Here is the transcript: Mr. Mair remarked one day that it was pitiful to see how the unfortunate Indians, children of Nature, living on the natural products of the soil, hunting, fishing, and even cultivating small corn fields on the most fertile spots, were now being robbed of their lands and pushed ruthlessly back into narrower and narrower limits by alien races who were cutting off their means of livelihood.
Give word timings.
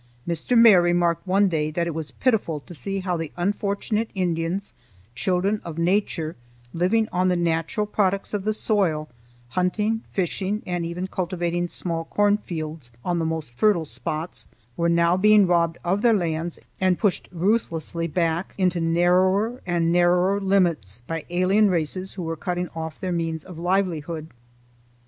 Mr. 0.27 0.57
Mair 0.57 0.81
remarked 0.81 1.27
one 1.27 1.47
day 1.47 1.69
that 1.69 1.85
it 1.85 1.93
was 1.93 2.09
pitiful 2.09 2.59
to 2.59 2.73
see 2.73 3.01
how 3.01 3.15
the 3.15 3.31
unfortunate 3.37 4.09
Indians, 4.15 4.73
children 5.13 5.61
of 5.63 5.77
Nature, 5.77 6.35
living 6.73 7.07
on 7.11 7.27
the 7.27 7.35
natural 7.35 7.85
products 7.85 8.33
of 8.33 8.43
the 8.43 8.51
soil, 8.51 9.09
hunting, 9.49 10.01
fishing, 10.11 10.63
and 10.65 10.87
even 10.87 11.05
cultivating 11.05 11.67
small 11.67 12.05
corn 12.05 12.37
fields 12.37 12.91
on 13.05 13.19
the 13.19 13.25
most 13.25 13.53
fertile 13.53 13.85
spots, 13.85 14.47
were 14.75 14.89
now 14.89 15.15
being 15.15 15.45
robbed 15.45 15.77
of 15.83 16.01
their 16.01 16.13
lands 16.13 16.57
and 16.79 16.97
pushed 16.97 17.29
ruthlessly 17.31 18.07
back 18.07 18.55
into 18.57 18.81
narrower 18.81 19.61
and 19.67 19.91
narrower 19.91 20.39
limits 20.41 21.01
by 21.05 21.25
alien 21.29 21.69
races 21.69 22.15
who 22.15 22.23
were 22.23 22.35
cutting 22.35 22.69
off 22.69 22.99
their 22.99 23.11
means 23.11 23.45
of 23.45 23.59
livelihood. 23.59 24.31